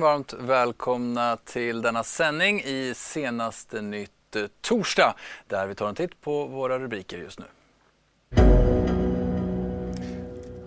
Varmt 0.00 0.32
välkomna 0.32 1.36
till 1.36 1.82
denna 1.82 2.04
sändning 2.04 2.60
i 2.60 2.92
Senaste 2.96 3.82
nytt 3.82 4.36
eh, 4.36 4.42
torsdag 4.60 5.14
där 5.46 5.66
vi 5.66 5.74
tar 5.74 5.88
en 5.88 5.94
titt 5.94 6.20
på 6.20 6.44
våra 6.44 6.78
rubriker 6.78 7.18
just 7.18 7.38
nu. 7.38 7.44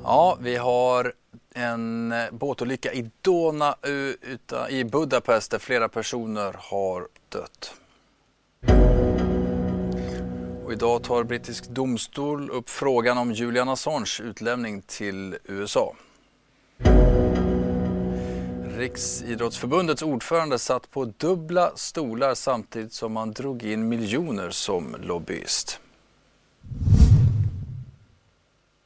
Ja, 0.03 0.37
vi 0.41 0.55
har 0.55 1.13
en 1.53 2.11
eh, 2.11 2.31
båtolycka 2.31 2.93
i 2.93 3.09
Donau 3.21 3.73
i 4.69 4.83
Budapest 4.83 5.51
där 5.51 5.59
flera 5.59 5.89
personer 5.89 6.55
har 6.57 7.07
dött. 7.29 7.73
Och 10.65 10.73
idag 10.73 11.03
tar 11.03 11.23
brittisk 11.23 11.67
domstol 11.67 12.49
upp 12.49 12.69
frågan 12.69 13.17
om 13.17 13.31
Julian 13.31 13.69
Assange 13.69 14.21
utlämning 14.23 14.81
till 14.81 15.37
USA. 15.43 15.95
Riksidrottsförbundets 18.77 20.01
ordförande 20.01 20.59
satt 20.59 20.91
på 20.91 21.05
dubbla 21.05 21.71
stolar 21.75 22.33
samtidigt 22.33 22.93
som 22.93 23.15
han 23.15 23.31
drog 23.31 23.63
in 23.63 23.89
miljoner 23.89 24.49
som 24.49 24.95
lobbyist. 25.01 25.79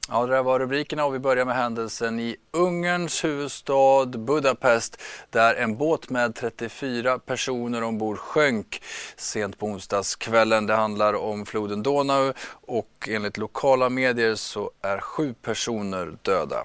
Ja, 0.10 0.26
det 0.26 0.36
där 0.36 0.44
var 0.44 0.60
rubrikerna 0.60 1.06
och 1.06 1.16
vi 1.16 1.20
börjar 1.20 1.46
med 1.46 1.56
händelsen 1.56 2.20
i 2.20 2.36
Ungerns 2.52 3.24
huvudstad 3.24 4.06
Budapest 4.06 5.02
där 5.30 5.56
en 5.56 5.78
båt 5.78 6.10
med 6.10 6.36
34 6.36 7.20
personer 7.20 7.84
ombord 7.84 8.18
sjönk 8.18 8.82
sent 9.16 9.60
på 9.60 9.66
onsdagskvällen. 9.66 10.68
Det 10.68 10.74
handlar 10.74 11.14
om 11.14 11.46
floden 11.46 11.84
Donau 11.84 12.34
och 12.50 13.10
enligt 13.12 13.38
lokala 13.38 13.90
medier 13.90 14.36
så 14.36 14.72
är 14.82 14.98
sju 14.98 15.34
personer 15.42 16.18
döda. 16.22 16.64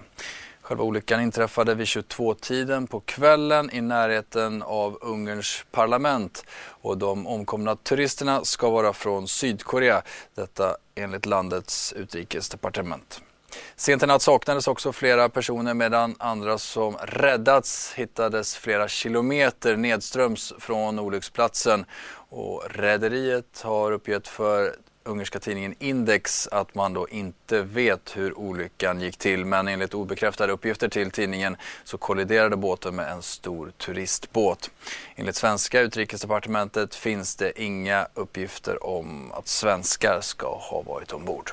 Själva 0.71 0.85
olyckan 0.85 1.21
inträffade 1.21 1.75
vid 1.75 1.87
22-tiden 1.87 2.87
på 2.87 3.01
kvällen 3.01 3.71
i 3.73 3.81
närheten 3.81 4.63
av 4.63 4.99
Ungerns 5.01 5.65
parlament 5.71 6.45
och 6.69 6.99
de 6.99 7.27
omkomna 7.27 7.77
turisterna 7.77 8.45
ska 8.45 8.71
vara 8.71 8.93
från 8.93 9.29
Sydkorea, 9.29 10.03
detta 10.35 10.77
enligt 10.95 11.27
landets 11.27 11.93
utrikesdepartement. 11.93 13.23
Sent 13.77 14.03
i 14.03 14.07
natt 14.07 14.23
saknades 14.23 14.69
också 14.69 14.93
flera 14.93 15.29
personer 15.29 15.75
medan 15.75 16.15
andra 16.19 16.59
som 16.59 16.97
räddats 16.97 17.93
hittades 17.93 18.57
flera 18.57 18.89
kilometer 18.89 19.77
nedströms 19.77 20.53
från 20.59 20.99
olycksplatsen. 20.99 21.84
Och 22.29 22.62
rederiet 22.71 23.61
har 23.65 23.93
uppgett 23.93 24.29
för 24.29 24.75
ungerska 25.11 25.39
tidningen 25.39 25.75
Index 25.78 26.48
att 26.53 26.75
man 26.75 26.92
då 26.92 27.08
inte 27.08 27.62
vet 27.62 28.16
hur 28.16 28.39
olyckan 28.39 29.00
gick 29.00 29.16
till 29.16 29.44
men 29.44 29.69
enligt 29.69 29.94
obekräftade 29.94 30.53
uppgifter 30.53 30.89
till 30.89 31.11
tidningen 31.11 31.56
så 31.84 31.98
kolliderade 31.98 32.56
båten 32.56 32.97
med 32.97 33.12
en 33.12 33.22
stor 33.22 33.72
turistbåt. 33.78 34.70
Enligt 35.14 35.36
svenska 35.36 35.81
utrikesdepartementet 35.81 36.94
finns 36.94 37.36
det 37.36 37.62
inga 37.62 38.08
uppgifter 38.14 38.86
om 38.86 39.33
att 39.33 39.48
svenskar 39.48 40.20
ska 40.20 40.55
ha 40.55 40.83
varit 40.83 41.12
ombord. 41.12 41.50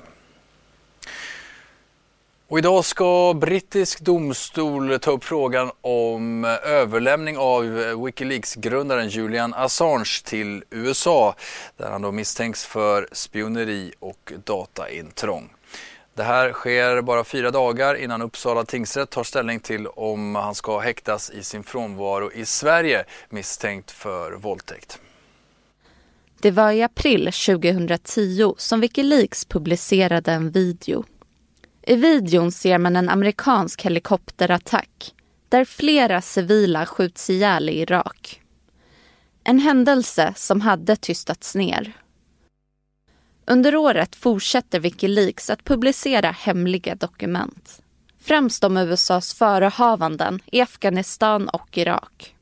Och 2.49 2.59
idag 2.59 2.85
ska 2.85 3.33
brittisk 3.33 3.99
domstol 3.99 4.99
ta 4.99 5.11
upp 5.11 5.23
frågan 5.23 5.71
om 5.81 6.45
överlämning 6.65 7.37
av 7.37 7.63
Wikileaks-grundaren 8.05 9.09
Julian 9.09 9.53
Assange 9.53 10.21
till 10.25 10.63
USA 10.69 11.35
där 11.77 11.89
han 11.89 12.01
då 12.01 12.11
misstänks 12.11 12.65
för 12.65 13.07
spioneri 13.11 13.93
och 13.99 14.33
dataintrång. 14.45 15.49
Det 16.13 16.23
här 16.23 16.51
sker 16.51 17.01
bara 17.01 17.23
fyra 17.23 17.51
dagar 17.51 17.95
innan 17.95 18.21
Uppsala 18.21 18.65
tingsrätt 18.65 19.09
tar 19.09 19.23
ställning 19.23 19.59
till 19.59 19.87
om 19.87 20.35
han 20.35 20.55
ska 20.55 20.79
häktas 20.79 21.29
i 21.29 21.43
sin 21.43 21.63
frånvaro 21.63 22.31
i 22.31 22.45
Sverige 22.45 23.03
misstänkt 23.29 23.91
för 23.91 24.31
våldtäkt. 24.31 24.99
Det 26.41 26.51
var 26.51 26.71
i 26.71 26.83
april 26.83 27.31
2010 27.45 28.53
som 28.57 28.79
Wikileaks 28.79 29.45
publicerade 29.45 30.31
en 30.31 30.51
video. 30.51 31.03
I 31.87 31.95
videon 31.95 32.51
ser 32.51 32.77
man 32.77 32.95
en 32.95 33.09
amerikansk 33.09 33.85
helikopterattack 33.85 35.13
där 35.49 35.65
flera 35.65 36.21
civila 36.21 36.85
skjuts 36.85 37.29
ihjäl 37.29 37.69
i 37.69 37.79
Irak. 37.79 38.41
En 39.43 39.59
händelse 39.59 40.33
som 40.35 40.61
hade 40.61 40.95
tystats 40.95 41.55
ner. 41.55 41.93
Under 43.45 43.75
året 43.75 44.15
fortsätter 44.15 44.79
Wikileaks 44.79 45.49
att 45.49 45.63
publicera 45.63 46.31
hemliga 46.31 46.95
dokument. 46.95 47.81
Främst 48.19 48.63
om 48.63 48.77
USAs 48.77 49.33
förehavanden 49.33 50.39
i 50.45 50.61
Afghanistan 50.61 51.49
och 51.49 51.77
Irak. 51.77 52.35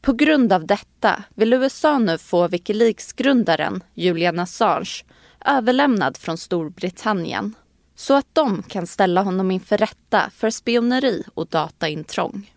På 0.00 0.12
grund 0.12 0.52
av 0.52 0.66
detta 0.66 1.22
vill 1.34 1.52
USA 1.52 1.98
nu 1.98 2.18
få 2.18 2.48
Wikileaks-grundaren 2.48 3.82
Julian 3.94 4.38
Assange 4.38 5.04
överlämnad 5.46 6.16
från 6.16 6.38
Storbritannien 6.38 7.54
så 8.00 8.14
att 8.14 8.26
de 8.32 8.62
kan 8.62 8.86
ställa 8.86 9.22
honom 9.22 9.50
inför 9.50 9.76
rätta 9.76 10.30
för 10.34 10.50
spioneri 10.50 11.24
och 11.34 11.46
dataintrång. 11.46 12.54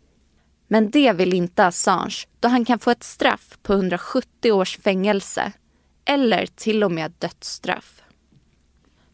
Men 0.68 0.90
det 0.90 1.14
vill 1.14 1.34
inte 1.34 1.66
Assange 1.66 2.26
då 2.40 2.48
han 2.48 2.66
kan 2.66 2.80
få 2.80 2.92
ett 2.92 3.04
straff 3.04 3.58
på 3.64 3.74
170 3.74 4.52
års 4.52 4.78
fängelse 4.78 5.52
eller 6.06 6.46
till 6.46 6.84
och 6.84 6.92
med 6.92 7.14
dödsstraff. 7.20 8.02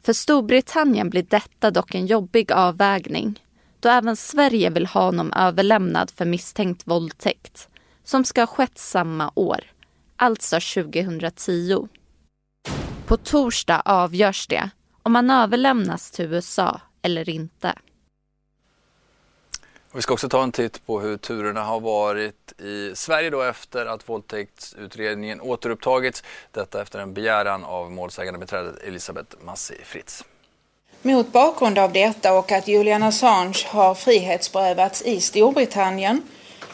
För 0.04 0.14
Storbritannien 0.14 1.10
blir 1.10 1.24
detta 1.24 1.72
dock 1.72 1.96
en 1.96 2.06
jobbig 2.06 2.52
avvägning 2.52 3.44
då 3.80 3.90
även 3.90 4.16
Sverige 4.16 4.70
vill 4.70 4.86
ha 4.86 5.02
honom 5.02 5.34
överlämnad 5.34 6.12
för 6.12 6.26
misstänkt 6.26 6.88
våldtäkt 6.88 7.70
som 8.04 8.26
ska 8.26 8.42
ha 8.42 8.48
skett 8.48 8.78
samma 8.78 9.32
år, 9.36 9.60
alltså 10.16 10.60
2010. 10.84 11.88
På 13.06 13.18
torsdag 13.18 13.82
avgörs 13.86 14.48
det 14.48 14.70
om 15.10 15.16
han 15.16 15.30
överlämnas 15.30 16.12
till 16.12 16.26
USA 16.26 16.82
eller 17.02 17.30
inte. 17.30 17.74
Och 19.92 19.98
vi 19.98 20.02
ska 20.02 20.14
också 20.14 20.30
ta 20.30 20.44
en 20.44 20.52
titt 20.52 20.86
på 20.86 21.00
hur 21.00 21.18
turerna 21.18 21.64
har 21.64 21.80
varit 21.80 22.62
i 22.62 22.96
Sverige 22.96 23.30
då 23.30 23.42
efter 23.42 23.86
att 23.86 24.10
våldtäktsutredningen 24.10 25.42
återupptagits. 25.42 26.24
Detta 26.52 26.82
efter 26.82 27.00
en 27.00 27.14
begäran 27.14 27.64
av 27.64 27.92
målsägande 27.92 28.40
beträdet 28.40 28.84
Elisabeth 28.84 29.36
Massi 29.46 29.76
Fritz. 29.86 30.24
Mot 31.02 31.32
bakgrund 31.32 31.78
av 31.78 31.94
detta 31.94 32.34
och 32.34 32.52
att 32.52 32.68
Julian 32.68 33.04
Assange 33.04 33.66
har 33.68 33.96
frihetsberövats 33.96 35.02
i 35.02 35.22
Storbritannien 35.22 36.22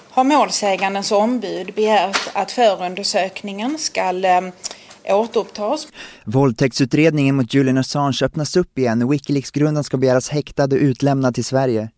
har 0.09 0.23
målsägandens 0.23 1.11
ombud 1.11 1.73
begärt 1.73 2.29
att 2.33 2.51
förundersökningen 2.51 3.77
ska 3.77 4.25
eh, 4.25 4.41
återupptas. 5.09 5.87
Våldtäktsutredningen 6.25 7.35
mot 7.35 7.53
Julian 7.53 7.77
Assange 7.77 8.19
öppnas 8.21 8.57
upp 8.57 8.77
igen 8.79 9.01
och 9.01 9.13
Wikileaks-grundaren 9.13 9.83
ska 9.83 9.97
begäras 9.97 10.29
häktad 10.29 10.63
och 10.63 10.71
utlämnad 10.71 11.35
till 11.35 11.45
Sverige. 11.45 11.89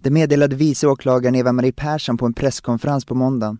Det 0.00 0.10
meddelade 0.10 0.56
vice 0.56 0.86
åklagaren 0.86 1.34
Eva-Marie 1.34 1.72
Persson 1.72 2.16
på 2.16 2.26
en 2.26 2.34
presskonferens 2.34 3.04
på 3.04 3.14
måndagen. 3.14 3.58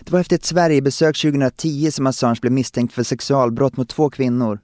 Det 0.00 0.12
var 0.12 0.20
efter 0.20 0.36
ett 0.36 0.44
Sverigebesök 0.44 1.16
2010 1.16 1.90
som 1.90 2.06
Assange 2.06 2.38
blev 2.40 2.52
misstänkt 2.52 2.94
för 2.94 3.02
sexualbrott 3.02 3.76
mot 3.76 3.88
två 3.88 4.10
kvinnor. 4.10 4.60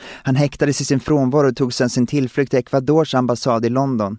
Han 0.00 0.36
häktades 0.36 0.80
i 0.80 0.84
sin 0.84 1.00
frånvaro 1.00 1.48
och 1.48 1.56
tog 1.56 1.74
sedan 1.74 1.90
sin 1.90 2.06
tillflykt 2.06 2.50
till 2.50 2.58
Ecuadors 2.58 3.14
ambassad 3.14 3.66
i 3.66 3.68
London. 3.68 4.18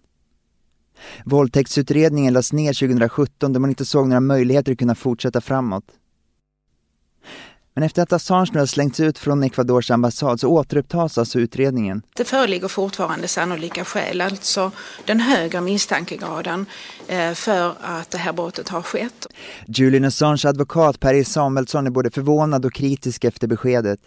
Våldtäktsutredningen 1.26 2.34
lades 2.34 2.54
ner 2.54 2.74
2017 2.74 3.54
då 3.54 3.60
man 3.60 3.70
inte 3.70 3.86
såg 3.86 4.08
några 4.08 4.20
möjligheter 4.20 4.72
att 4.72 4.78
kunna 4.78 4.96
fortsätta 4.96 5.42
framåt. 5.42 5.86
Men 7.80 7.86
efter 7.86 8.02
att 8.02 8.14
Assange 8.14 8.50
nu 8.54 8.60
har 8.60 8.66
slängts 8.66 9.00
ut 9.00 9.18
från 9.18 9.44
Ecuadors 9.44 9.92
ambassad 9.92 10.40
så 10.40 10.50
återupptas 10.50 11.18
alltså 11.18 11.40
utredningen. 11.40 12.02
Det 12.16 12.26
föreligger 12.26 12.68
fortfarande 12.68 13.28
sannolika 13.28 13.86
skäl, 13.86 14.22
alltså 14.22 14.72
den 15.06 15.20
högre 15.20 15.62
misstankegraden 15.62 16.66
eh, 17.08 17.34
för 17.34 17.74
att 17.82 18.12
det 18.12 18.18
här 18.18 18.34
brottet 18.34 18.70
har 18.70 18.82
skett. 18.82 19.28
Julian 19.68 20.06
Assange 20.06 20.46
advokat 20.48 21.00
Per 21.00 21.24
Samuelsson 21.24 21.88
är 21.88 21.92
både 21.92 22.12
förvånad 22.12 22.66
och 22.66 22.74
kritisk 22.74 23.24
efter 23.24 23.48
beskedet. 23.48 24.00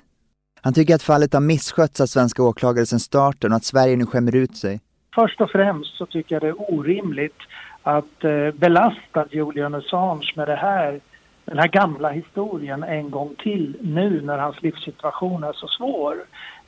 Han 0.63 0.75
tycker 0.75 0.95
att 0.95 1.03
fallet 1.03 1.33
har 1.33 1.41
misskötts 1.41 2.01
av 2.01 2.07
svenska 2.07 2.43
åklagare 2.43 2.87
sedan 2.87 3.01
starten 3.01 3.53
och 3.53 3.57
att 3.57 3.65
Sverige 3.65 3.97
nu 3.97 4.07
skämmer 4.07 4.35
ut 4.35 4.57
sig. 4.57 4.81
Först 5.15 5.41
och 5.41 5.51
främst 5.51 5.97
så 5.97 6.07
tycker 6.07 6.35
jag 6.35 6.43
det 6.43 6.49
är 6.49 6.73
orimligt 6.75 7.39
att 7.83 8.25
eh, 8.25 8.51
belasta 8.55 9.27
Julian 9.31 9.75
Assange 9.75 10.33
med 10.37 10.49
det 10.49 10.57
här 10.57 11.01
den 11.45 11.59
här 11.59 11.69
gamla 11.69 12.11
historien 12.11 12.83
en 12.83 13.11
gång 13.11 13.35
till 13.43 13.77
nu 13.81 14.21
när 14.21 14.39
hans 14.39 14.63
livssituation 14.63 15.45
är 15.45 15.53
så 15.53 15.69
svår. 15.69 16.17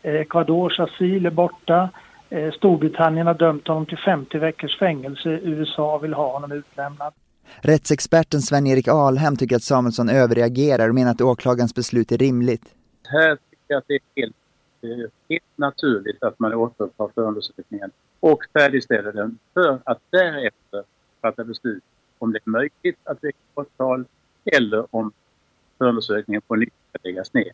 Ecuadors 0.02 0.80
asyl 0.80 1.26
är 1.26 1.30
borta. 1.30 1.90
Storbritannien 2.56 3.26
har 3.26 3.34
dömt 3.34 3.68
honom 3.68 3.86
till 3.86 3.98
50 3.98 4.38
veckors 4.38 4.78
fängelse. 4.78 5.28
USA 5.28 5.98
vill 5.98 6.14
ha 6.14 6.32
honom 6.32 6.52
utlämnad. 6.52 7.12
Rättsexperten 7.60 8.40
Sven-Erik 8.40 8.88
Alhem 8.88 9.36
tycker 9.36 9.56
att 9.56 9.62
Samuelsson 9.62 10.08
överreagerar 10.08 10.88
och 10.88 10.94
menar 10.94 11.10
att 11.10 11.20
åklagarens 11.20 11.74
beslut 11.74 12.12
är 12.12 12.18
rimligt. 12.18 12.74
Här 13.04 13.36
tycker 13.50 13.64
jag 13.66 13.78
att 13.78 13.84
det 13.88 13.94
är 13.94 14.00
helt, 14.16 14.36
helt 15.28 15.44
naturligt 15.56 16.22
att 16.22 16.38
man 16.38 16.54
återupptar 16.54 17.10
förundersökningen 17.14 17.90
och 18.20 18.38
färdigställer 18.52 19.12
den 19.12 19.38
för 19.54 19.78
att 19.84 19.98
därefter 20.10 20.82
fatta 21.22 21.44
beslut 21.44 21.82
om 22.18 22.32
det 22.32 22.38
är 22.44 22.50
möjligt 22.50 22.98
att 23.04 23.24
väcka 23.24 23.38
åtal 23.54 24.04
eller 24.52 24.96
om 24.96 25.12
förundersökningen 25.78 26.42
på 26.46 26.54
nytt 26.56 26.72
ska 26.88 27.08
läggas 27.08 27.34
ner. 27.34 27.52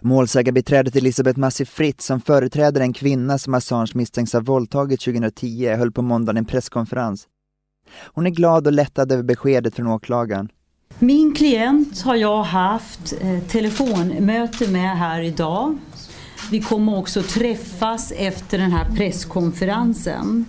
Målsägarbiträdet 0.00 0.96
Elisabeth 0.96 1.38
Massi 1.38 1.64
Fritt 1.64 2.00
som 2.00 2.20
företräder 2.20 2.80
en 2.80 2.92
kvinna 2.92 3.38
som 3.38 3.54
Assange 3.54 3.92
misstänks 3.94 4.32
ha 4.32 4.40
våldtagit 4.40 5.00
2010 5.00 5.68
höll 5.68 5.92
på 5.92 6.02
måndagen 6.02 6.36
en 6.36 6.44
presskonferens. 6.44 7.28
Hon 8.14 8.26
är 8.26 8.30
glad 8.30 8.66
och 8.66 8.72
lättad 8.72 9.12
över 9.12 9.22
beskedet 9.22 9.74
från 9.74 9.86
åklagaren. 9.86 10.48
Min 10.98 11.34
klient 11.34 12.02
har 12.02 12.16
jag 12.16 12.42
haft 12.42 13.14
eh, 13.20 13.40
telefonmöte 13.48 14.70
med 14.70 14.98
här 14.98 15.20
idag. 15.20 15.78
Vi 16.50 16.60
kommer 16.60 16.98
också 16.98 17.22
träffas 17.22 18.12
efter 18.16 18.58
den 18.58 18.72
här 18.72 18.96
presskonferensen. 18.96 20.44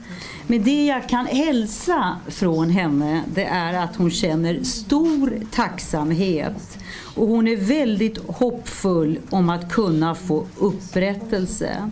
Men 0.51 0.63
det 0.63 0.86
jag 0.86 1.10
kan 1.10 1.25
hälsa 1.25 2.18
från 2.28 2.69
henne 2.69 3.24
det 3.34 3.44
är 3.44 3.74
att 3.74 3.96
hon 3.96 4.12
känner 4.12 4.63
stor 4.63 5.34
tacksamhet 5.51 6.78
och 7.16 7.28
hon 7.28 7.48
är 7.48 7.56
väldigt 7.56 8.18
hoppfull 8.28 9.19
om 9.30 9.50
att 9.50 9.72
kunna 9.72 10.16
få 10.16 10.46
upprättelse. 10.57 11.92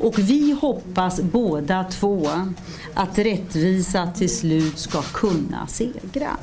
Och 0.00 0.18
vi 0.18 0.58
hoppas 0.60 1.20
båda 1.20 1.84
två 1.84 2.28
att 2.94 3.18
rättvisa 3.18 4.06
till 4.06 4.36
slut 4.36 4.78
ska 4.78 5.02
kunna 5.02 5.66
segra. 5.66 6.36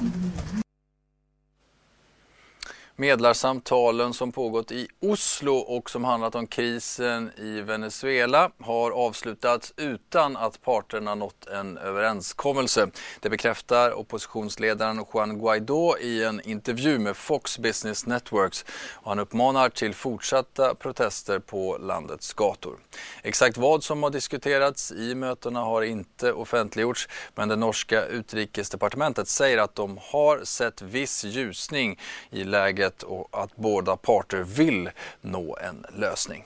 Medlarsamtalen 3.01 4.13
som 4.13 4.31
pågått 4.31 4.71
i 4.71 4.87
Oslo 4.99 5.55
och 5.55 5.89
som 5.89 6.03
handlat 6.03 6.35
om 6.35 6.47
krisen 6.47 7.31
i 7.37 7.61
Venezuela 7.61 8.51
har 8.59 8.91
avslutats 8.91 9.73
utan 9.77 10.37
att 10.37 10.61
parterna 10.61 11.15
nått 11.15 11.47
en 11.47 11.77
överenskommelse. 11.77 12.89
Det 13.19 13.29
bekräftar 13.29 13.99
oppositionsledaren 13.99 15.05
Juan 15.13 15.39
Guaidó 15.39 15.97
i 15.99 16.23
en 16.23 16.41
intervju 16.41 16.99
med 16.99 17.17
Fox 17.17 17.59
Business 17.59 18.05
Networks 18.05 18.65
och 18.93 19.09
han 19.09 19.19
uppmanar 19.19 19.69
till 19.69 19.93
fortsatta 19.93 20.75
protester 20.75 21.39
på 21.39 21.77
landets 21.77 22.33
gator. 22.33 22.79
Exakt 23.23 23.57
vad 23.57 23.83
som 23.83 24.03
har 24.03 24.09
diskuterats 24.09 24.91
i 24.91 25.15
mötena 25.15 25.59
har 25.59 25.81
inte 25.81 26.33
offentliggjorts 26.33 27.07
men 27.35 27.49
det 27.49 27.55
norska 27.55 28.05
utrikesdepartementet 28.05 29.27
säger 29.27 29.57
att 29.57 29.75
de 29.75 29.99
har 30.01 30.43
sett 30.43 30.81
viss 30.81 31.23
ljusning 31.23 31.99
i 32.29 32.43
läget 32.43 32.90
läget 32.91 33.03
och 33.03 33.27
att 33.31 33.55
båda 33.55 33.97
parter 33.97 34.43
vill 34.43 34.89
nå 35.21 35.57
en 35.61 35.85
lösning. 35.99 36.45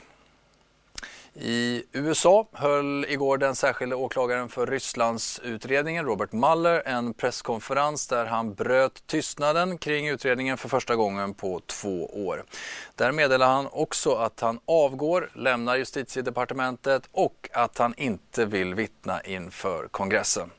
I 1.38 1.84
USA 1.92 2.48
höll 2.54 3.06
igår 3.10 3.38
den 3.38 3.56
särskilde 3.56 3.96
åklagaren 3.96 4.50
för 4.50 4.68
Rysslands 4.68 5.40
utredningen, 5.44 6.06
Robert 6.06 6.32
Mueller, 6.32 6.82
en 6.86 7.14
presskonferens 7.14 8.08
där 8.08 8.26
han 8.26 8.54
bröt 8.54 9.08
tystnaden 9.08 9.78
kring 9.78 10.08
utredningen 10.08 10.58
för 10.58 10.70
första 10.70 10.96
gången 10.96 11.34
på 11.34 11.62
två 11.66 12.06
år. 12.28 12.44
Där 12.96 13.12
meddelar 13.12 13.48
han 13.48 13.68
också 13.72 14.16
att 14.16 14.40
han 14.40 14.60
avgår, 14.66 15.30
lämnar 15.34 15.76
justitiedepartementet 15.78 17.10
och 17.12 17.50
att 17.54 17.78
han 17.78 17.94
inte 17.98 18.46
vill 18.46 18.74
vittna 18.74 19.22
inför 19.22 19.88
kongressen. 19.92 20.52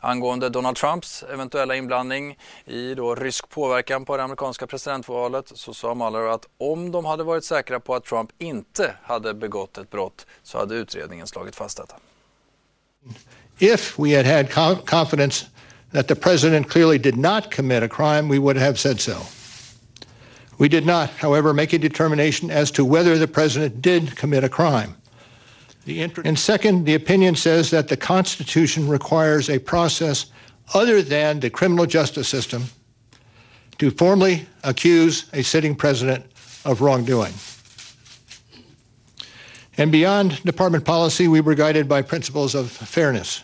Angående 0.00 0.48
Donald 0.48 0.76
Trumps 0.76 1.24
eventuella 1.32 1.76
inblandning 1.76 2.38
i 2.64 2.94
då 2.94 3.14
rysk 3.14 3.48
påverkan 3.48 4.04
på 4.04 4.16
det 4.16 4.22
amerikanska 4.22 4.66
presidentvalet 4.66 5.52
så 5.54 5.74
sa 5.74 5.94
Mueller 5.94 6.34
att 6.34 6.46
om 6.58 6.90
de 6.90 7.04
hade 7.04 7.24
varit 7.24 7.44
säkra 7.44 7.80
på 7.80 7.94
att 7.94 8.04
Trump 8.04 8.30
inte 8.38 8.94
hade 9.02 9.34
begått 9.34 9.78
ett 9.78 9.90
brott 9.90 10.26
så 10.42 10.58
hade 10.58 10.74
utredningen 10.74 11.26
slagit 11.26 11.56
fast 11.56 11.76
detta. 11.76 11.96
If 13.58 13.98
we 13.98 14.16
had 14.16 14.26
had 14.26 14.86
confidence 14.86 15.46
that 15.92 16.08
the 16.08 16.14
president 16.14 16.70
clearly 16.70 16.98
did 16.98 17.16
not 17.16 17.54
commit 17.54 17.82
a 17.82 17.88
crime, 17.88 18.28
we 18.28 18.38
would 18.38 18.56
have 18.56 18.76
said 18.76 19.00
so. 19.00 19.12
We 20.58 20.68
did 20.68 20.86
not, 20.86 21.10
however, 21.16 21.52
make 21.52 21.76
a 21.76 21.78
determination 21.78 22.50
as 22.50 22.70
to 22.72 22.84
whether 22.84 23.18
the 23.18 23.26
president 23.26 23.82
did 23.82 24.16
commit 24.16 24.44
a 24.44 24.48
crime. 24.48 24.94
And 25.86 26.38
second, 26.38 26.84
the 26.84 26.94
opinion 26.94 27.34
says 27.34 27.70
that 27.70 27.88
the 27.88 27.96
Constitution 27.96 28.86
requires 28.86 29.48
a 29.48 29.58
process 29.58 30.26
other 30.74 31.02
than 31.02 31.40
the 31.40 31.50
criminal 31.50 31.86
justice 31.86 32.28
system 32.28 32.64
to 33.78 33.90
formally 33.90 34.46
accuse 34.62 35.26
a 35.32 35.42
sitting 35.42 35.74
president 35.74 36.26
of 36.64 36.80
wrongdoing. 36.80 37.32
And 39.78 39.90
beyond 39.90 40.42
department 40.44 40.84
policy, 40.84 41.26
we 41.28 41.40
were 41.40 41.54
guided 41.54 41.88
by 41.88 42.02
principles 42.02 42.54
of 42.54 42.70
fairness. 42.70 43.42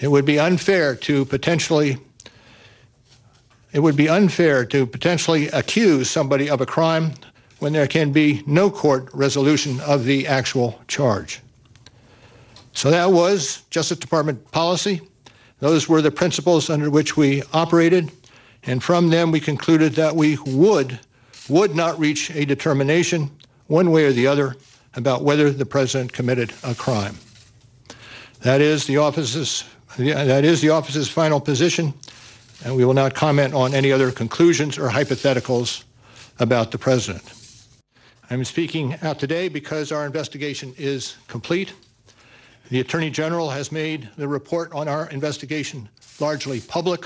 It 0.00 0.08
would 0.08 0.24
be 0.24 0.38
unfair 0.38 0.96
to 0.96 1.24
potentially 1.24 1.98
it 3.72 3.80
would 3.80 3.96
be 3.96 4.08
unfair 4.08 4.64
to 4.64 4.86
potentially 4.86 5.48
accuse 5.48 6.08
somebody 6.08 6.48
of 6.48 6.60
a 6.60 6.66
crime 6.66 7.12
when 7.58 7.72
there 7.72 7.86
can 7.86 8.12
be 8.12 8.42
no 8.46 8.70
court 8.70 9.08
resolution 9.12 9.80
of 9.80 10.04
the 10.04 10.26
actual 10.26 10.80
charge. 10.88 11.40
So 12.72 12.90
that 12.90 13.10
was 13.10 13.62
Justice 13.70 13.98
Department 13.98 14.50
policy. 14.50 15.00
Those 15.60 15.88
were 15.88 16.02
the 16.02 16.10
principles 16.10 16.68
under 16.68 16.90
which 16.90 17.16
we 17.16 17.42
operated, 17.54 18.12
and 18.64 18.82
from 18.82 19.08
them 19.08 19.30
we 19.30 19.40
concluded 19.40 19.94
that 19.94 20.14
we 20.14 20.36
would 20.46 21.00
would 21.48 21.74
not 21.76 21.98
reach 21.98 22.30
a 22.30 22.44
determination 22.44 23.30
one 23.68 23.92
way 23.92 24.04
or 24.04 24.12
the 24.12 24.26
other 24.26 24.56
about 24.96 25.22
whether 25.22 25.50
the 25.50 25.64
president 25.64 26.12
committed 26.12 26.52
a 26.64 26.74
crime. 26.74 27.16
That 28.40 28.60
is 28.60 28.86
the 28.86 28.98
office's 28.98 29.64
that 29.96 30.44
is 30.44 30.60
the 30.60 30.70
office's 30.70 31.08
final 31.08 31.40
position, 31.40 31.94
and 32.64 32.76
we 32.76 32.84
will 32.84 32.92
not 32.92 33.14
comment 33.14 33.54
on 33.54 33.72
any 33.72 33.90
other 33.90 34.10
conclusions 34.10 34.76
or 34.76 34.90
hypotheticals 34.90 35.84
about 36.38 36.70
the 36.70 36.78
president. 36.78 37.22
I'm 38.28 38.44
speaking 38.44 38.96
out 39.02 39.20
today 39.20 39.48
because 39.48 39.92
our 39.92 40.04
investigation 40.04 40.74
is 40.76 41.16
complete. 41.28 41.72
The 42.70 42.80
Attorney 42.80 43.10
General 43.10 43.50
has 43.50 43.70
made 43.70 44.08
the 44.16 44.26
report 44.26 44.72
on 44.72 44.88
our 44.88 45.08
investigation 45.10 45.88
largely 46.18 46.60
public. 46.60 47.04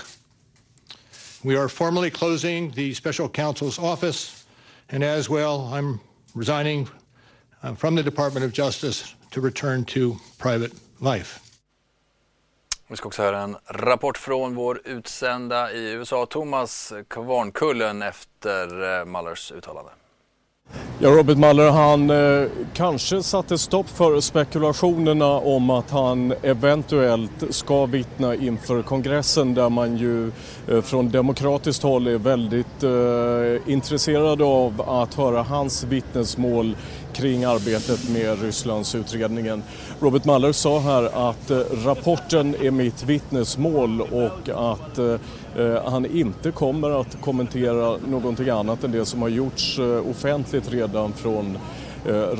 We 1.44 1.56
are 1.56 1.68
formally 1.68 2.10
closing 2.10 2.70
the 2.70 2.94
special 2.94 3.28
counsel's 3.28 3.78
office, 3.78 4.46
and 4.88 5.04
as 5.04 5.28
well, 5.28 5.68
I'm 5.74 6.00
resigning 6.34 6.88
uh, 7.62 7.74
from 7.74 7.96
the 7.96 8.02
Department 8.02 8.46
of 8.46 8.52
Justice 8.52 9.14
to 9.32 9.42
return 9.42 9.84
to 9.84 10.16
private 10.38 10.72
life. 11.00 11.40
Vi 12.88 12.96
ska 12.96 13.08
också 13.08 13.22
höra 13.22 13.40
en 13.40 13.56
rapport 13.68 14.18
från 14.18 14.54
vår 14.54 14.80
utsända 14.84 15.72
i 15.72 15.90
USA, 15.92 16.26
Thomas 16.26 16.92
Kvarnkullen, 17.08 18.02
efter 18.02 18.98
eh, 18.98 19.04
Mullers 19.04 19.52
uttalande. 19.52 19.90
Ja, 21.02 21.10
Robert 21.10 21.38
Mueller 21.38 21.70
han 21.70 22.10
eh, 22.10 22.48
kanske 22.74 23.22
satte 23.22 23.58
stopp 23.58 23.88
för 23.88 24.20
spekulationerna 24.20 25.26
om 25.26 25.70
att 25.70 25.90
han 25.90 26.34
eventuellt 26.42 27.44
ska 27.50 27.86
vittna 27.86 28.34
inför 28.34 28.82
kongressen 28.82 29.54
där 29.54 29.68
man 29.68 29.96
ju 29.96 30.32
eh, 30.68 30.82
från 30.82 31.10
demokratiskt 31.10 31.82
håll 31.82 32.06
är 32.06 32.18
väldigt 32.18 32.82
eh, 32.82 33.72
intresserad 33.72 34.42
av 34.42 34.82
att 34.86 35.14
höra 35.14 35.42
hans 35.42 35.84
vittnesmål 35.84 36.76
kring 37.12 37.44
arbetet 37.44 38.08
med 38.08 38.42
Rysslandsutredningen. 38.42 39.62
Robert 40.00 40.24
Mueller 40.24 40.52
sa 40.52 40.80
här 40.80 41.30
att 41.30 41.50
eh, 41.50 41.58
rapporten 41.84 42.54
är 42.62 42.70
mitt 42.70 43.02
vittnesmål 43.02 44.00
och 44.00 44.48
att 44.48 44.98
eh, 44.98 45.16
eh, 45.56 45.90
han 45.90 46.06
inte 46.06 46.50
kommer 46.50 47.00
att 47.00 47.20
kommentera 47.20 47.96
någonting 48.08 48.48
annat 48.48 48.84
än 48.84 48.92
det 48.92 49.04
som 49.04 49.22
har 49.22 49.28
gjorts 49.28 49.78
offentligt 50.10 50.72
redan 50.72 51.12
från 51.12 51.58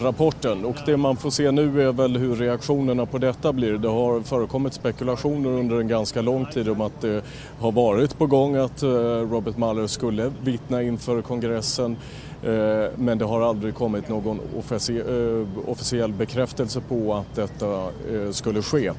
rapporten. 0.02 0.64
Och 0.64 0.76
det 0.86 0.96
man 0.96 1.16
får 1.16 1.30
se 1.30 1.50
nu 1.50 1.82
är 1.82 1.92
väl 1.92 2.16
hur 2.16 2.36
reaktionerna 2.36 3.06
på 3.06 3.18
detta 3.18 3.52
blir. 3.52 3.78
Det 3.78 3.88
har 3.88 4.20
förekommit 4.20 4.74
spekulationer 4.74 5.50
under 5.50 5.80
en 5.80 5.88
ganska 5.88 6.22
lång 6.22 6.46
tid 6.46 6.68
om 6.68 6.80
att 6.80 7.00
det 7.00 7.22
har 7.60 7.72
varit 7.72 8.18
på 8.18 8.26
gång 8.26 8.56
att 8.56 8.82
Robert 8.82 9.56
Mueller 9.56 9.86
skulle 9.86 10.32
vittna 10.42 10.82
inför 10.82 11.22
kongressen. 11.22 11.96
Eh, 12.42 12.90
men 12.96 13.18
det 13.18 13.24
har 13.24 13.40
aldrig 13.40 13.74
kommit 13.74 14.08
någon 14.08 14.40
eh, 14.40 15.70
officiell 15.70 16.12
bekräftelse 16.12 16.80
på 16.80 17.14
att 17.14 17.34
detta 17.34 17.82
eh, 17.82 18.30
skulle 18.30 18.62
ske. 18.62 18.92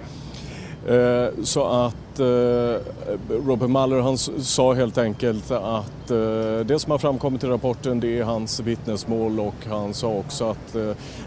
Så 1.43 1.65
att 1.67 2.19
Robert 3.29 3.69
Mueller 3.69 3.99
han 3.99 4.17
sa 4.17 4.73
helt 4.73 4.97
enkelt 4.97 5.51
att 5.51 6.07
det 6.65 6.79
som 6.79 6.91
har 6.91 6.97
framkommit 6.97 7.43
i 7.43 7.47
rapporten 7.47 7.99
det 7.99 8.19
är 8.19 8.23
hans 8.23 8.59
vittnesmål 8.59 9.39
och 9.39 9.55
han 9.69 9.93
sa 9.93 10.07
också 10.07 10.49
att 10.49 10.73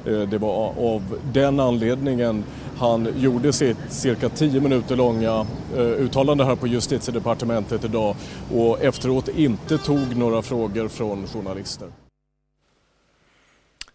det 0.04 0.38
var 0.38 0.72
av 0.78 1.02
den 1.32 1.60
anledningen 1.60 2.44
han 2.78 3.08
gjorde 3.16 3.52
sitt 3.52 3.78
cirka 3.88 4.28
tio 4.28 4.60
minuter 4.60 4.96
långa 4.96 5.46
uttalande 5.76 6.44
här 6.44 6.56
på 6.56 6.66
justitiedepartementet 6.66 7.84
idag 7.84 8.16
och 8.54 8.82
efteråt 8.82 9.28
inte 9.28 9.78
tog 9.78 10.16
några 10.16 10.42
frågor 10.42 10.88
från 10.88 11.26
journalister. 11.26 12.03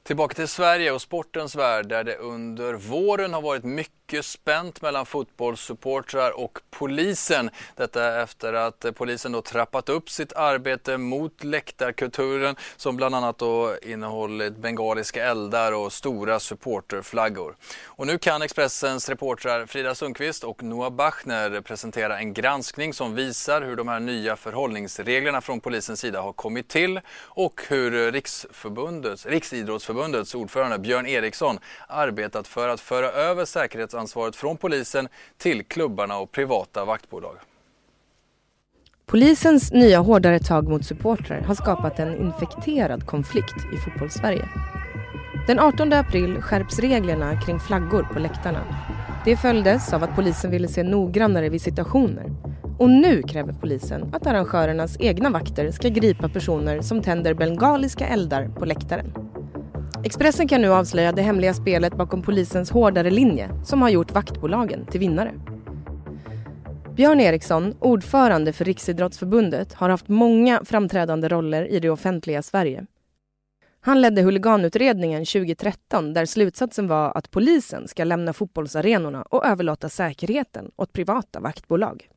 Tillbaka 0.10 0.34
till 0.34 0.48
Sverige 0.48 0.92
och 0.92 1.02
sportens 1.02 1.56
värld 1.56 1.88
där 1.90 2.04
det 2.04 2.16
under 2.16 2.74
våren 2.74 3.34
har 3.34 3.42
varit 3.42 3.64
mycket 3.64 3.99
mycket 4.10 4.26
spänt 4.26 4.82
mellan 4.82 5.06
fotbollssupportrar 5.06 6.40
och 6.40 6.60
polisen. 6.70 7.50
Detta 7.76 8.22
efter 8.22 8.54
att 8.54 8.86
polisen 8.96 9.32
då 9.32 9.42
trappat 9.42 9.90
upp 9.90 10.10
sitt 10.10 10.34
arbete 10.34 10.98
mot 10.98 11.44
läktarkulturen 11.44 12.56
som 12.78 12.96
bland 12.98 13.16
annat 13.16 13.38
då 13.38 13.76
innehållit 13.82 14.58
bengaliska 14.58 15.26
eldar 15.26 15.72
och 15.72 15.94
stora 15.94 16.40
supporterflaggor. 16.40 17.56
Och 17.86 18.08
nu 18.08 18.18
kan 18.18 18.42
Expressens 18.42 19.10
reportrar 19.10 19.66
Frida 19.66 19.96
Sundqvist 19.96 20.44
och 20.44 20.64
Noah 20.64 20.90
Bachner 20.90 21.62
presentera 21.62 22.20
en 22.20 22.34
granskning 22.34 22.94
som 22.94 23.16
visar 23.16 23.62
hur 23.62 23.76
de 23.76 23.88
här 23.88 24.00
nya 24.00 24.36
förhållningsreglerna 24.36 25.42
från 25.42 25.60
polisens 25.60 26.00
sida 26.00 26.22
har 26.22 26.34
kommit 26.34 26.68
till 26.68 27.00
och 27.20 27.62
hur 27.68 28.12
Riksförbundets, 28.12 29.26
Riksidrottsförbundets 29.26 30.36
ordförande 30.36 30.80
Björn 30.80 31.08
Eriksson 31.08 31.60
arbetat 31.88 32.48
för 32.48 32.70
att 32.70 32.82
föra 32.82 33.12
över 33.12 33.46
säkerhets 33.46 33.99
säkerhetsansvaret 34.08 34.36
från 34.36 34.58
polisen 34.58 35.08
till 35.38 35.64
klubbarna 35.64 36.18
och 36.18 36.32
privata 36.32 36.86
vaktbolag. 36.86 37.38
Polisens 39.06 39.72
nya 39.72 40.00
hårdare 40.00 40.40
tag 40.40 40.68
mot 40.70 40.86
supportrar 40.86 41.42
har 41.42 41.56
skapat 41.56 42.00
en 42.00 42.22
infekterad 42.22 43.06
konflikt 43.06 43.58
i 43.74 43.78
fotbollssverige. 43.78 44.50
Den 45.48 45.60
18 45.60 45.94
april 45.94 46.42
skärps 46.42 46.80
reglerna 46.80 47.42
kring 47.42 47.60
flaggor 47.60 48.08
på 48.14 48.20
läktarna. 48.20 48.62
Det 49.26 49.38
följdes 49.38 49.94
av 49.94 50.04
att 50.04 50.16
polisen 50.16 50.52
ville 50.52 50.68
se 50.68 50.84
noggrannare 50.84 51.50
visitationer. 51.50 52.26
Och 52.80 52.90
nu 52.90 53.22
kräver 53.24 53.54
polisen 53.54 54.14
att 54.14 54.28
arrangörernas 54.28 54.98
egna 55.00 55.30
vakter 55.30 55.72
ska 55.72 55.90
gripa 55.90 56.30
personer 56.30 56.82
som 56.82 57.02
tänder 57.02 57.34
bengaliska 57.34 58.08
eldar 58.08 58.50
på 58.60 58.66
läktaren. 58.66 59.29
Expressen 60.04 60.48
kan 60.48 60.62
nu 60.62 60.74
avslöja 60.74 61.12
det 61.12 61.22
hemliga 61.22 61.54
spelet 61.54 61.98
bakom 61.98 62.22
polisens 62.22 62.72
hårdare 62.72 63.10
linje 63.10 63.50
som 63.66 63.82
har 63.82 63.90
gjort 63.90 64.12
vaktbolagen 64.12 64.86
till 64.86 65.00
vinnare. 65.00 65.34
Björn 66.96 67.20
Eriksson, 67.20 67.76
ordförande 67.80 68.54
för 68.54 68.66
Riksidrottsförbundet, 68.66 69.74
har 69.74 69.90
haft 69.90 70.08
många 70.08 70.62
framträdande 70.66 71.28
roller 71.28 71.66
i 71.66 71.80
det 71.80 71.90
offentliga 71.90 72.42
Sverige. 72.42 72.86
Han 73.82 74.02
ledde 74.02 74.22
huliganutredningen 74.22 75.26
2013 75.26 76.14
där 76.14 76.26
slutsatsen 76.26 76.88
var 76.88 77.18
att 77.18 77.32
polisen 77.32 77.88
ska 77.88 78.04
lämna 78.04 78.34
fotbollsarenorna 78.34 79.22
och 79.22 79.46
överlåta 79.46 79.90
säkerheten 79.90 80.72
åt 80.76 80.94
privata 80.94 81.40
vaktbolag. 81.40 82.10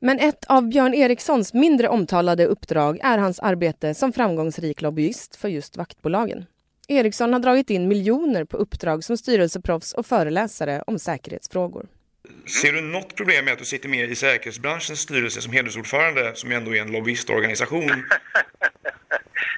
Men 0.00 0.18
ett 0.18 0.44
av 0.44 0.68
Björn 0.68 0.94
Erikssons 0.94 1.54
mindre 1.54 1.88
omtalade 1.88 2.46
uppdrag 2.46 2.98
är 3.02 3.18
hans 3.18 3.40
arbete 3.40 3.94
som 3.94 4.12
framgångsrik 4.12 4.82
lobbyist 4.82 5.36
för 5.36 5.48
just 5.48 5.76
vaktbolagen. 5.76 6.46
Ericsson 6.90 7.32
har 7.32 7.40
dragit 7.40 7.70
in 7.70 7.88
miljoner 7.88 8.44
på 8.44 8.56
uppdrag 8.56 9.04
som 9.04 9.16
styrelseproffs 9.16 9.92
och 9.92 10.06
föreläsare 10.06 10.82
om 10.86 10.98
säkerhetsfrågor. 10.98 11.86
Ser 12.62 12.72
du 12.72 12.80
något 12.80 13.16
problem 13.16 13.44
med 13.44 13.52
att 13.52 13.58
du 13.58 13.64
sitter 13.64 13.88
med 13.88 14.10
i 14.10 14.14
säkerhetsbranschens 14.14 15.00
styrelse 15.00 15.40
som 15.40 15.52
hedersordförande, 15.52 16.32
som 16.34 16.52
ändå 16.52 16.74
är 16.76 16.80
en 16.80 16.92
lobbyistorganisation? 16.92 17.86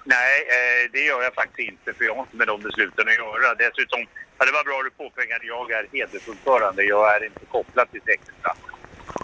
Nej, 0.05 0.35
eh, 0.57 0.91
det 0.93 1.01
gör 1.01 1.23
jag 1.23 1.35
faktiskt 1.35 1.69
inte, 1.69 1.93
för 1.93 2.05
jag 2.05 2.15
har 2.15 2.23
inte 2.23 2.37
med 2.37 2.47
de 2.47 2.63
besluten 2.63 3.09
att 3.09 3.15
göra. 3.15 3.55
Dessutom, 3.55 4.01
ja, 4.39 4.45
det 4.47 4.53
var 4.53 4.65
bra 4.65 4.83
du 4.83 4.91
påpekade, 4.91 5.47
jag 5.47 5.71
är 5.71 5.87
hedersordförande, 5.93 6.83
jag 6.83 7.17
är 7.17 7.25
inte 7.25 7.45
kopplad 7.45 7.91
till 7.91 8.01
säkerhetsbranschen. 8.01 8.73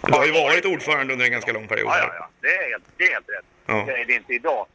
Du 0.03 0.13
har 0.13 0.25
ju 0.25 0.31
varit 0.31 0.65
ordförande 0.65 1.13
under 1.13 1.25
en 1.25 1.31
ganska 1.31 1.53
lång 1.53 1.67
period. 1.67 1.87
Ja, 1.87 1.97
ja, 1.99 2.13
ja. 2.19 2.29
Det, 2.41 2.47
är 2.47 2.69
helt, 2.69 2.83
det 2.97 3.03
är 3.03 3.13
helt 3.13 3.29
rätt. 3.29 3.45
Ja. 3.65 3.83
Det 3.87 4.01
är 4.01 4.05
det 4.05 4.13
inte 4.13 4.33
idag. 4.33 4.67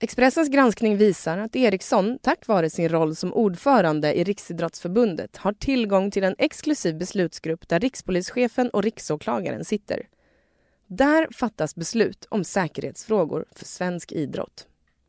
Expressens 0.00 0.48
granskning 0.48 0.96
visar 0.96 1.38
att 1.38 1.56
Eriksson, 1.56 2.18
tack 2.22 2.46
vare 2.46 2.70
sin 2.70 2.88
roll 2.88 3.16
som 3.16 3.32
ordförande 3.32 4.14
i 4.14 4.24
Riksidrottsförbundet 4.24 5.36
har 5.36 5.52
tillgång 5.52 6.10
till 6.10 6.24
en 6.24 6.34
exklusiv 6.38 6.98
beslutsgrupp 6.98 7.68
där 7.68 7.80
rikspolischefen 7.80 8.70
och 8.70 8.82
riksåklagaren 8.82 9.64
sitter. 9.64 10.06
Där 10.86 11.28
fattas 11.32 11.74
beslut 11.74 12.26
om 12.28 12.44
säkerhetsfrågor 12.44 13.44
för 13.56 13.64
svensk 13.64 14.12
idrott. 14.12 14.66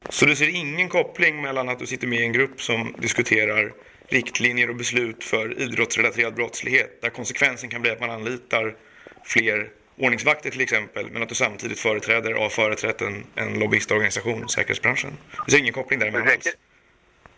Så 0.09 0.25
du 0.25 0.35
ser 0.35 0.55
ingen 0.55 0.89
koppling 0.89 1.41
mellan 1.41 1.69
att 1.69 1.79
du 1.79 1.85
sitter 1.85 2.07
med 2.07 2.19
i 2.19 2.23
en 2.23 2.33
grupp 2.33 2.61
som 2.61 2.95
diskuterar 2.99 3.73
riktlinjer 4.07 4.69
och 4.69 4.75
beslut 4.75 5.23
för 5.23 5.61
idrottsrelaterad 5.61 6.35
brottslighet 6.35 7.01
där 7.01 7.09
konsekvensen 7.09 7.69
kan 7.69 7.81
bli 7.81 7.91
att 7.91 7.99
man 7.99 8.09
anlitar 8.11 8.75
fler 9.23 9.69
ordningsvakter 9.97 10.49
till 10.49 10.61
exempel, 10.61 11.11
men 11.11 11.23
att 11.23 11.29
du 11.29 11.35
samtidigt 11.35 11.79
företräder 11.79 12.33
och 12.33 12.41
har 12.41 12.49
företrätt 12.49 13.01
en, 13.01 13.23
en 13.35 13.59
lobbyistorganisation, 13.59 14.49
säkerhetsbranschen. 14.49 15.17
Det 15.45 15.51
ser 15.51 15.59
ingen 15.59 15.73
koppling 15.73 15.99
däremellan 15.99 16.27
alls. 16.27 16.55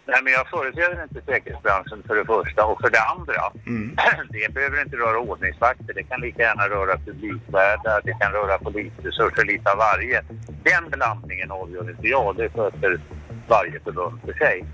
Nej, 0.10 0.20
men 0.24 0.34
jag 0.34 0.50
företräder 0.50 1.04
inte 1.04 1.22
säkerhetsbranschen 1.26 2.04
för 2.08 2.16
det 2.16 2.26
första 2.26 2.66
och 2.66 2.82
för 2.82 2.90
det 2.90 3.02
andra. 3.02 3.42
Mm. 3.66 3.96
Det 4.30 4.54
behöver 4.54 4.82
inte 4.82 4.98
röra 4.98 5.20
ordningsvakter, 5.20 5.94
det 5.94 6.04
kan 6.04 6.22
lika 6.22 6.42
gärna 6.42 6.70
röra 6.70 6.98
publikvärdar, 6.98 8.02
det 8.04 8.18
kan 8.22 8.32
röra 8.32 8.58
polisresurser, 8.58 9.46
lite 9.46 9.72
av 9.72 9.78
varje. 9.78 10.22
Den 10.64 10.90
blandningen 10.90 11.52
avgör 11.52 11.90
inte 11.90 12.08
jag, 12.08 12.36
det 12.36 12.50
sköter 12.50 13.00
varje 13.48 13.80
förbund 13.80 14.22
för 14.26 14.34
sig. 14.34 14.66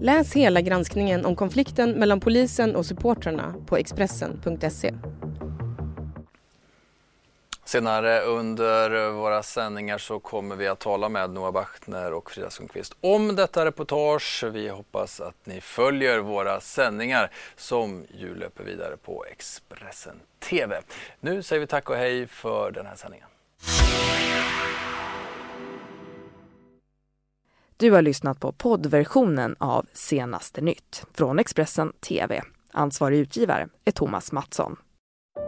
Läs 0.00 0.32
hela 0.32 0.60
granskningen 0.60 1.24
om 1.24 1.36
konflikten 1.36 1.90
mellan 1.92 2.20
polisen 2.20 2.76
och 2.76 2.86
supportrarna 2.86 3.54
på 3.66 3.76
Expressen.se. 3.76 4.94
Senare 7.64 8.20
under 8.20 9.10
våra 9.10 9.42
sändningar 9.42 9.98
så 9.98 10.20
kommer 10.20 10.56
vi 10.56 10.68
att 10.68 10.78
tala 10.78 11.08
med 11.08 11.30
Noah 11.30 11.52
Bachner 11.52 12.12
och 12.12 12.30
Frida 12.30 12.50
Sundqvist 12.50 12.96
om 13.00 13.36
detta 13.36 13.64
reportage. 13.64 14.44
Vi 14.52 14.68
hoppas 14.68 15.20
att 15.20 15.46
ni 15.46 15.60
följer 15.60 16.18
våra 16.18 16.60
sändningar 16.60 17.30
som 17.56 18.04
ju 18.14 18.34
löper 18.34 18.64
vidare 18.64 18.96
på 18.96 19.24
Expressen 19.24 20.20
TV. 20.40 20.82
Nu 21.20 21.42
säger 21.42 21.60
vi 21.60 21.66
tack 21.66 21.90
och 21.90 21.96
hej 21.96 22.26
för 22.26 22.70
den 22.70 22.86
här 22.86 22.96
sändningen. 22.96 23.28
Du 27.76 27.90
har 27.90 28.02
lyssnat 28.02 28.40
på 28.40 28.52
poddversionen 28.52 29.56
av 29.58 29.86
Senaste 29.92 30.60
nytt 30.60 31.04
från 31.14 31.38
Expressen 31.38 31.92
TV. 31.92 32.42
Ansvarig 32.72 33.18
utgivare 33.18 33.68
är 33.84 33.92
Thomas 33.92 34.32
Mattsson. 34.32 34.76